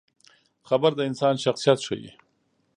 [0.67, 2.11] خبره د انسان شخصیت ښيي.